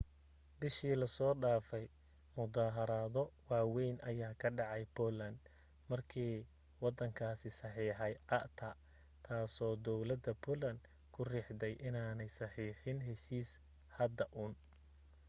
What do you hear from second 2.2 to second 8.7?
muddaharaado waawayn ayaa ka dhacay poland markii waddankaasi saxeexay acta